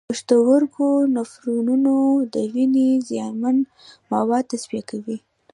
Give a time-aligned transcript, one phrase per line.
[0.03, 1.93] د پښتورګو نفرونونه
[2.33, 3.57] د وینې زیانمن
[4.11, 5.17] مواد تصفیه کوي.